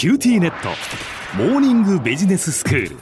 [0.00, 0.70] QTnet。
[1.36, 2.96] モーニングビジネススクール。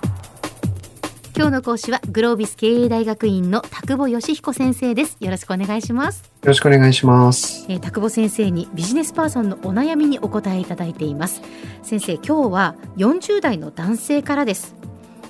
[1.36, 5.16] 今日の講師はグロービス経営大学院の田久保義彦先生です。
[5.20, 6.24] よろしくお願いします。
[6.24, 7.66] よろしくお願いします。
[7.68, 11.40] えー、田久保先生にビジネスパーソンのお悩みにお答えいただいています。
[11.84, 14.74] 先生今日は40代の男性からです。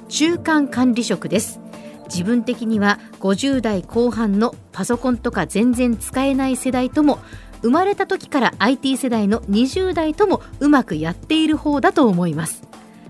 [0.08, 1.60] 中間管理職です。
[2.06, 7.18] 自分的には50代後半のパソコンとか全然使えない世代とも
[7.62, 12.62] 生まれた時から IT 世代の20代ともうまくやっている方だと思います。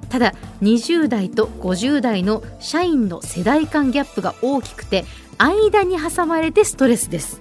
[0.08, 5.04] ただ20代と50代の社員の世代間ギャップが大きくて
[5.38, 7.40] 間に挟まれてストレスです。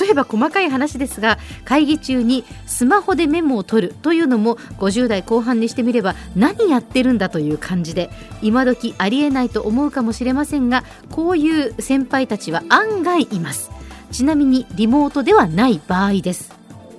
[0.00, 8.10] 例えば細かい話ですが会議中にスマホでメモを取るというのも50代後半にしてみれば何やってるんだという感じで
[8.42, 13.70] 今時ありえないと思うかもしれませんがこういう先輩たちは案外います。
[14.16, 16.50] ちなみにリモートではない場合です。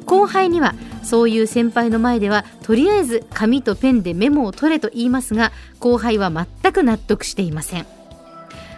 [0.06, 7.88] 後輩にはそういう先輩の前ではとりあえず紙とペンでメモを取れと言いますが後輩は全く納得していません。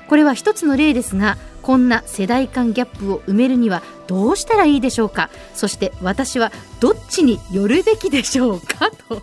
[0.07, 5.29] これは一つの例ですがこんな世代間ギャップを埋めるにはどうしたらいいでしょうか？
[5.53, 8.89] そして私はどっちに寄るべきでしょうか？
[9.09, 9.21] と。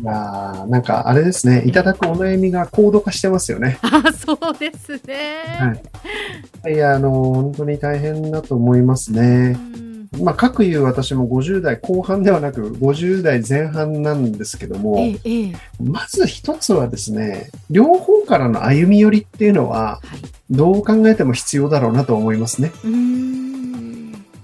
[0.00, 3.78] いやーなんかあれですね、いただくお悩みが高度化してますよね。
[3.82, 5.14] あそうですね、
[6.64, 6.74] はい。
[6.74, 9.56] いや、あの、本当に大変だと思いますね。
[10.20, 14.98] まあ、各言う私も50代後半ではなく50代前半なんですけども、
[15.80, 22.72] まず一つはですね、両方からの歩み寄りっていうのは、はいどう考えても必要だろうなと思いますね。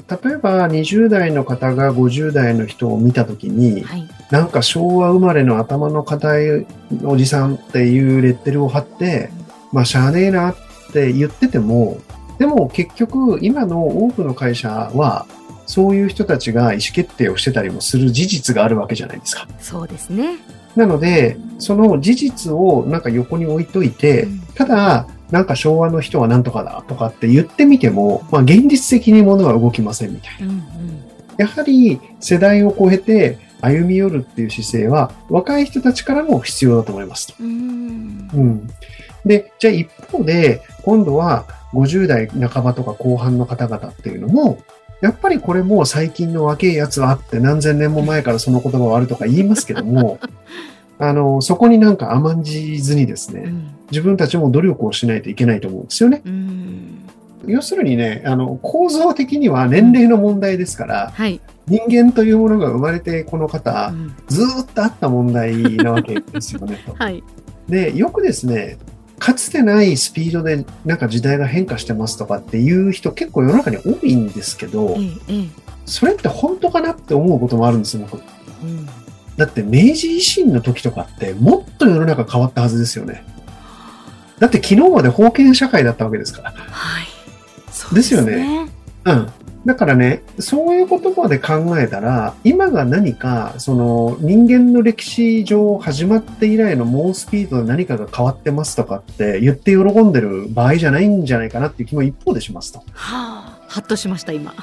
[0.09, 4.09] 例えば20代の方が50代の人を見たときに、はい。
[4.31, 6.67] なんか昭和生まれの頭の硬い
[7.05, 9.31] おじさんっていうレッテルを貼って、
[9.73, 10.57] まあしゃあねえなっ
[10.93, 11.99] て言ってても、
[12.39, 15.27] でも結局今の多くの会社は、
[15.67, 19.49] そういう人たちが意思決定をしてたりもする事実があるわけじゃないですか。
[19.59, 20.39] そうですね、
[20.77, 24.41] なので、その事実をなんか横に置いといて、うん。
[24.55, 30.47] ただ、なんか昭和の人はなんとかだとかって言ってみても、まあ現実的に物は動きませんみたいな。
[30.47, 31.07] うんうん
[31.39, 37.35] やはり世代を超えて歩み寄るっていう姿勢は若い人たちからも必要だと思いますと。
[37.41, 38.71] うーんうん。
[39.25, 44.59] で、じゃあ一方で、今度は50代半ばとか後半の方々っていうのも、
[45.01, 50.19] やっぱりこれも最近の若いやつはあって何千年も前からその言葉はあるとか言いますけども、
[50.99, 53.75] あの、そこになんか甘んじずにですね、うん。
[53.91, 56.23] 自分たちも努力をしないといけないと思うんですよね。
[56.25, 57.09] うん。
[57.47, 64.15] 要するにね、あの、構造的には年齢の問題ですから、はい、人間というものが生まれてこの方う、ん。
[64.29, 66.79] ずーっとあった問題なわけですよね。
[66.87, 66.95] と。
[66.99, 67.23] はい。
[67.69, 68.79] で、よくですね、
[69.19, 74.95] かつてないスピードでなんか時代が変化してますとかっていう人結構世の中に多いんですけど
[75.87, 78.23] それって本当かなって思うこともあるんですよ、僕。
[78.63, 78.87] うん
[79.37, 83.25] だって明治維新の時とかってもっと世の中変わったはずですよね。
[84.39, 86.51] だって昨日まで封建社会だったわけですから。
[86.53, 87.07] はい
[87.71, 88.71] そうですよね
[89.05, 89.29] うん。
[89.67, 102.79] だからね、そういう言葉で考えたら、今が何か、その人間の歴史上始まって以来の猛スピードで何かが変わってますとかって言って喜んでる場合じゃないんじゃないかなっていう気も一方でしますと。
[102.79, 104.55] はあハッとしました今、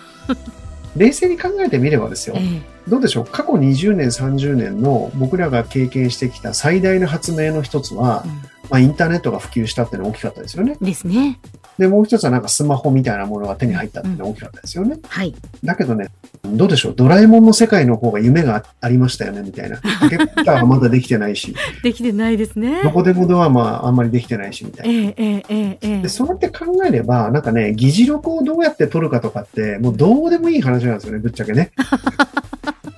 [0.95, 2.41] 冷静に考えてみればですよえ。
[2.41, 3.25] えどうでしょう？
[3.25, 8.25] 過去20年、30年の僕らが経験してきた最大の発明の一つは、
[8.69, 10.75] まあ、インターネットが普及したっていうのは大きかったですよね。
[10.79, 11.39] うんですね
[11.77, 14.97] で、もう一つはなんかスマホみたいなものが手に入ったっていうのは大きかったですよね。
[15.07, 16.09] はいだけどね、
[16.43, 19.77] どうでしょう、ドラえもんの世界の方が夢がありましたよね、みたいな。
[19.77, 24.93] タケコプターはまだできてないし、できてないですねどこでもドアもあんまりできてないし、みたいな。
[24.93, 31.71] ええええで、そうやって考えれば、なんかね、議事録をどうやって取るかとかって、もうどうでもいい話なんですよね、ぶっちゃけね。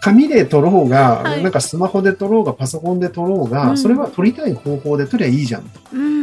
[0.02, 5.80] 紙で取ろうが、はいなんかスマホで取ろうが、パソコンで取ろうが、うんそれは取りたい方法で取りゃいいじゃんと。
[5.94, 6.15] うんうん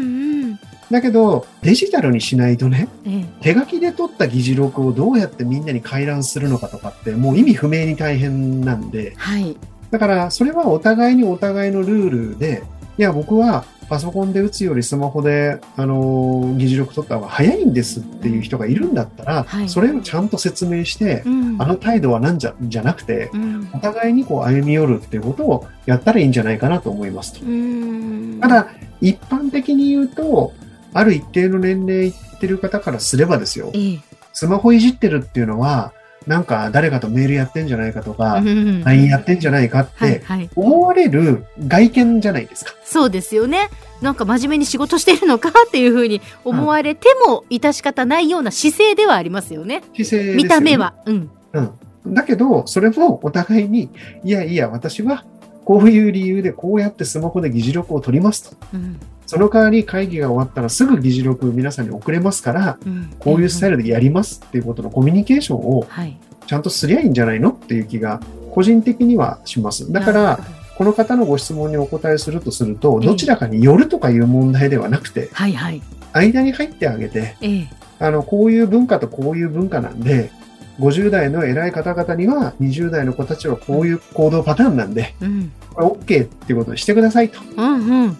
[0.92, 3.24] だけど、デジタルにしないとね、ええ。
[3.40, 9.56] 手書きで取った議事録をどうやってみんなに回覧するのかとかって、もう意味不明に大変なんで、はい。
[9.90, 12.62] だから、それはお互いにお互いのルールで、
[12.98, 19.68] いや、僕はパソコンで打つよりスマホで、あのー議事録取った方が早いんですっていう人がいるんだったら、はい。
[19.68, 21.56] それをちゃんと説明して、うん。
[21.60, 23.70] あの態度はなんじゃ、じゃなくて、うん。
[23.72, 27.44] お互いにこう歩み寄るっていうことをやったらいいんじゃないかなと思いますと。
[27.44, 28.68] うんただ、
[29.00, 30.52] 一般的に言うと、
[30.92, 34.00] ある一定の年齢いってる方からすればですよ、ええ。
[34.32, 35.92] スマホいじってるっていうのは、
[36.26, 40.22] なんか誰かとメールやってんじゃないかとか、うん LINE やってんじゃないかって
[40.54, 42.72] 思われる外見じゃないですか。
[42.84, 43.68] そうですよね。
[44.00, 49.82] なんか真面目に仕事してるのかっていうふうに思われても致し方ないような姿勢ではありますよね。
[49.94, 50.34] 姿勢ですよね。
[50.34, 50.76] 見た目。
[50.76, 50.94] は。
[51.06, 51.30] うん。
[51.52, 52.14] うん。
[52.14, 53.90] だけど、それもお互いに、
[54.24, 55.24] いやいや、私は
[55.64, 58.56] こういう理由でこうやってスマホで議事録を取りますと。
[58.74, 59.00] うん
[59.32, 66.18] その代わり会議が終わったらすぐ議事録皆さんに送れますから、うんこういうスタイルでやりますっていうことのコミュニケーションをはい。
[66.46, 68.20] ちゃんとすりゃいいんじゃないのっていう気が
[68.50, 69.90] 個人的にはします。
[69.90, 70.38] だから、
[70.76, 75.80] この方のご質問にお答えするとすると、ええどちらかによるとかいう問題ではなくて、はいはい。
[76.12, 77.68] 間に入ってあげて、ええ。
[78.00, 80.30] あの、こういう文化とこういう文化なんで、
[80.78, 85.52] 50代の偉い方々には、20代の子たちはこういう行動パターンなんで、うん。
[85.72, 87.40] これ OK っていうことにしてくださいと。
[87.56, 88.16] うんうん。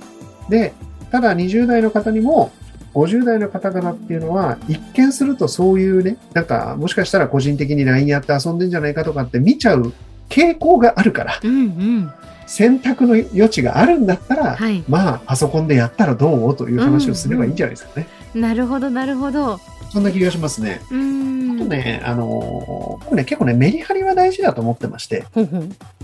[0.49, 0.73] で、
[1.13, 2.51] ただ20代の方にも、
[2.95, 9.93] 50代の方々っていうのは、一見するとそういうね、なんか、もしかしたら個人的に LINE やって遊んでんじゃないかとかって見ちゃう
[10.31, 12.13] 傾向があるから、うんうん。
[12.47, 14.83] 選択の余地があるんだったら、はい。
[14.89, 18.07] まあ、パソコンでやったらどうという話をすればいいんじゃないですかね。
[18.35, 19.61] なるほどなるほど。
[19.93, 20.81] そんな気がしますね。
[20.91, 21.32] うーん。
[21.73, 25.25] ね、あの僕ね、結構ね、メリハリは大事だと思ってまして。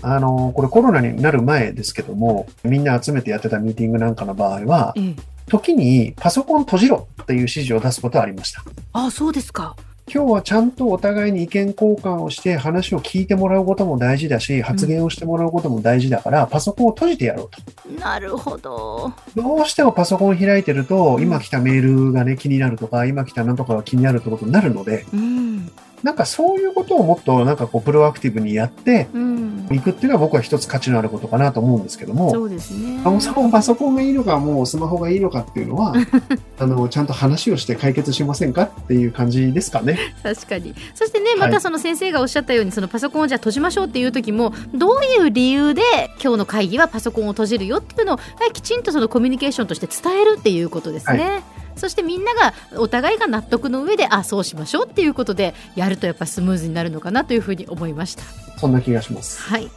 [0.01, 5.15] あのこれコロナになる前ですけども、みんな集めてやってたミーティングなんかの場合は、ええ。
[5.49, 8.63] 時にパソコン閉じろっていう指示を出すことはありました。
[8.93, 9.75] あ、そうですか。
[10.11, 18.01] 今日はちゃんとお互いに意見交換をして話を聞いてもらうことも大事だし、発言をしてもらうことも大事だから、パソコンを閉じてやろうと。
[18.03, 19.13] なるほど。
[19.35, 25.71] どうしてもパソコンを開いてると、うん今来たメールがね、気になるとか、今来たなんとかが気になるってことになるので、うん。
[26.03, 29.67] なんかそういうことをもっとなんかこう、プロアクティブにやってうん。
[29.71, 33.01] いくっていうのは僕は一つ価値のあることかなと思うんですけども、そうですね。
[33.03, 35.93] そもそもパソコンがいいのか、もうスマホがいいのかっていうのは、
[36.57, 39.97] あの、ちゃんと話をして解決しませんかっていう感じですかね。
[40.23, 45.81] 確かにそしてねはいまたその先生がおっしゃったように、そのパソコンをじゃあ閉じましょうっていう時もどういう理由で
[46.21, 51.43] 今日の会議はパソコンを閉じるよっていうのをはいきちんとそのコミュニケーションとして伝えるっていうことですね。
[51.79, 58.23] そしてみんながお互いが納得の上であそうしましょうっていうことでやるとやっぱスムーズになるのかなというふうに思いました。
[58.57, 59.41] そんな気がします。
[59.41, 59.71] はい、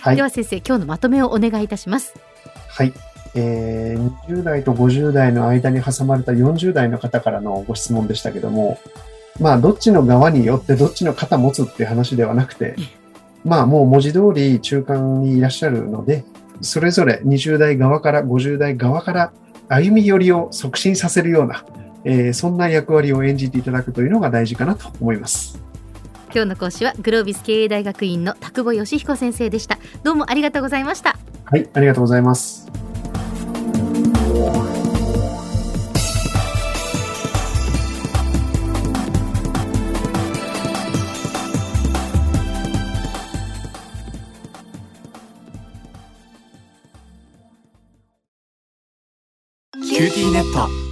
[0.00, 0.22] はいで。
[0.22, 2.14] は先生今日のまとめをお願いいたします。
[2.68, 2.92] はい。
[3.34, 8.78] えー、20代と50代の間に挟まれた40代の方からのご質問でしたけども、
[9.38, 12.74] まあ、どっちの側によってどっちの肩持つっていう話ではなくて、
[13.44, 16.24] まあ、もう文字通り中間にいらっしゃるので、
[16.60, 19.32] それぞれ20代側から50代側から
[19.68, 21.64] 歩み寄りを促進させるような、
[22.04, 25.60] えーそんな役割を演じていただくというのが大事かなと思います。
[26.32, 29.78] 今日の講師はグロービス経営大学院の田久保義彦先生でした。
[30.02, 31.16] どうもありがとうございました。
[31.44, 32.70] はい、ありがとうございます。